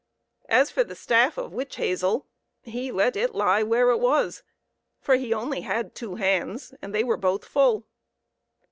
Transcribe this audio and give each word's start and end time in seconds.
As 0.49 0.71
for 0.71 0.83
the 0.83 0.95
staff 0.95 1.37
of 1.37 1.53
witch 1.53 1.75
hazel, 1.75 2.25
he 2.63 2.91
let 2.91 3.15
it 3.15 3.35
lie 3.35 3.61
where 3.61 3.91
it 3.91 3.99
was, 3.99 4.41
for 4.99 5.13
he 5.15 5.31
only 5.31 5.61
had 5.61 5.93
two 5.93 6.15
hands 6.15 6.73
and 6.81 6.91
they 6.91 7.03
were 7.03 7.17
both 7.17 7.45
full. 7.45 7.85